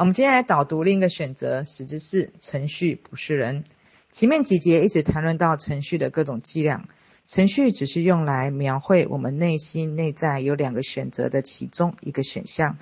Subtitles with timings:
[0.00, 3.64] 我们今天来导读另一个选择，十之四：程序不是人。
[4.10, 6.88] 前面几节一直谈论到程序的各种伎俩，
[7.26, 12.78] 程序只是用来描绘我们内心内在有两个选择的其中一个选项，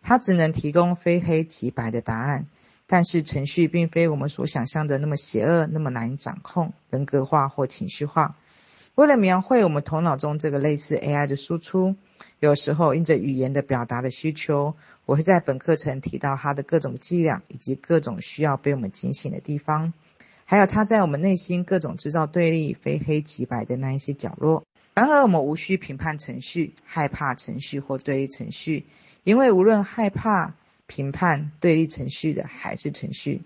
[0.00, 2.46] 它只能提供非黑即白的答案。
[2.86, 8.34] 但是程序并非我们所想象的那么邪恶，那么难以掌控、人格化或情绪化。
[8.94, 11.96] 为了描绘我们头脑中这个类似 AI 的输出，
[12.40, 19.94] 有时候因着语言的表达的需求，我会在本课程提到它的各种伎俩，以及各种需要被我们警醒的地方，
[20.44, 24.62] 还有它在我们内心各种制造对立、非黑即白的那一些角落。
[24.92, 28.84] 然而，我们无需评判程序、害怕程序或对立程序，
[29.24, 30.52] 因为无论害怕、
[30.86, 33.40] 评判、对立程序的，还是程序。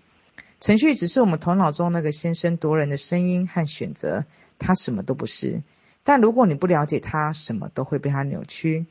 [0.59, 4.25] 程序只是我们头脑中那个先声夺人的声音和选择。
[4.59, 5.61] 它什么都不是，
[6.03, 8.87] 但如果你不了解它，什么都会被它扭曲。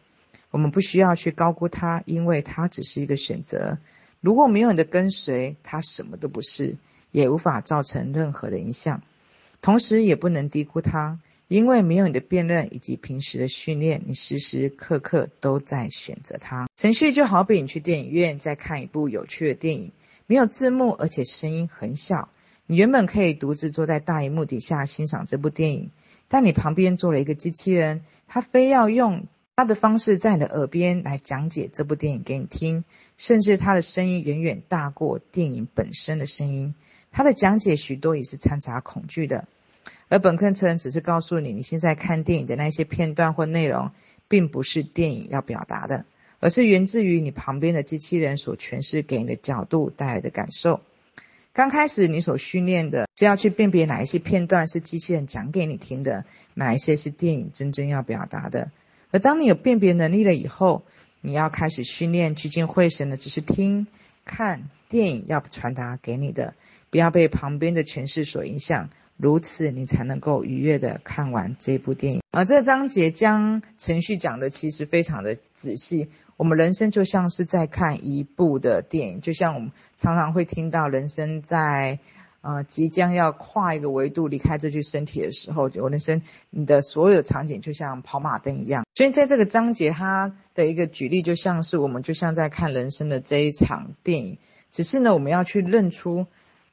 [0.52, 3.78] 我们不需要去高估它，因为它只是一个选择。
[4.20, 6.76] 如果没有你的跟随，它什么都不是，
[7.10, 9.02] 也无法造成任何的影响。
[9.60, 11.18] 同时，也不能低估它，
[11.48, 16.68] 因为没有你的辨认以及平时的训练，你时时刻刻都在选择它。
[16.76, 19.90] 程序就好比你去电影院再看一部有趣的电影，
[20.26, 22.28] 没有字幕，而且声音很小。
[22.66, 25.90] 你原本可以独自坐在大荧幕底下欣赏这部电影，
[26.28, 32.84] 但你旁边坐了一个机器人，他非要用他的方式在你的耳边来讲解这部电影给你听，
[33.16, 36.74] 甚至他的声音远远大过电影本身的声音。
[37.12, 39.46] 他的讲解许多也是掺杂恐惧的，
[40.08, 43.92] 而本课程只是告诉你，你现在看电影的那些片段或内容，
[44.26, 46.04] 并不是电影要表达的，
[46.40, 50.80] 而是源自于你旁边的机器人所诠释给你的角度带来的感受。
[51.52, 58.70] 刚开始，你所训练的是要去辨别哪一些片段是机器人讲给你听的，哪一些是电影真正要表达的。
[59.10, 60.82] 而当你有辨别能力了以后，
[61.22, 63.86] 你要开始训练聚精会神的，只是听、
[64.26, 66.54] 看电影要传达给你的，
[66.90, 68.88] 不要被旁边的诠释所影响。
[69.16, 72.20] 如此，你才能够愉悦地看完这部电影。
[72.32, 76.08] 而这章节将程序讲的其实非常的仔细。
[76.36, 81.98] 我们人生就像是在看一部的电影，就像我们常常会听到人生在，
[82.42, 88.84] 呃，即将要跨一个维度离开这具身体的时候，我人生你的所有的场景就像跑马灯一样。
[88.94, 94.36] 所以在这个章节，它的一个举例就像是我们就像在看人生的这一场电影，
[94.70, 96.26] 只是呢，我们要去认出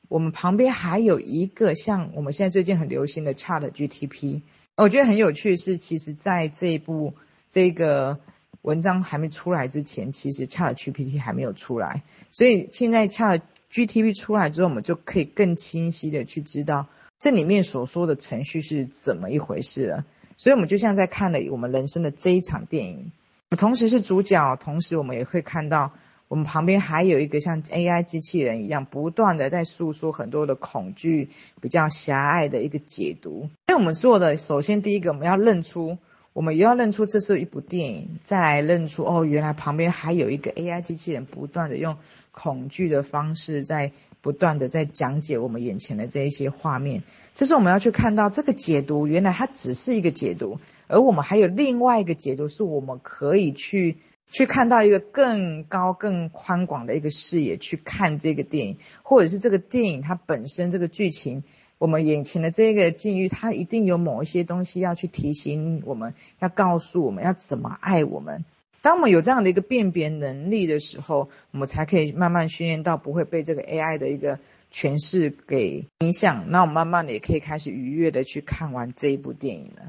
[0.07, 4.41] 我们旁边还有一个像我们现在最近很流行的 ChatGPT。
[4.75, 7.13] 我觉得很有趣是，其实在这一部
[7.49, 8.19] 这个。
[8.61, 16.87] 文章还没出来之前，其实 ChatGPT 还没有出来，所以现在 ChatGPT 出来之后，我们就可以更清晰的去知道
[17.19, 20.05] 这里面所说的程序是怎么一回事了。
[20.37, 23.11] 所以，我们就像在看了我们人生的这一场电影，
[23.57, 25.91] 同时是主角，同时我们也会看到
[26.33, 31.29] 我们旁边还有一个像 AI 机器人一样，不断的在诉说很多的恐惧，
[31.61, 33.49] 比较狭隘的一个解读。
[33.67, 35.99] 那我们做的，首先第一个，我们要认出。
[36.33, 41.97] 我们也要认出这是一部电影，再来认出哦，原来旁边还有一个 AI 机器人，不断的用
[42.31, 47.03] 恐惧的方式在不断的在讲解我们眼前的这一些画面。
[47.35, 50.57] 这是我们要去看到这个解读，原来它只是一个解读，
[50.87, 53.97] 而我们还有另外一个解读，是我们可以去
[54.29, 61.43] 去看到一个更高、更宽广的一个视野去看这个电影，或者是这个电影它本身这个剧情。
[61.79, 68.45] 我们眼前的这个境遇，它一定有某一些东西要去提醒我们，要告诉我们要怎么爱我们。
[68.81, 74.39] 当我们有这样的一个辨别能力的时候，我们才可以慢慢训练到不会被这个 AI 的一个
[74.71, 76.45] 诠释给影响。
[76.49, 79.81] 那我们慢慢的也可以开始愉悦的去看完这一部电影了。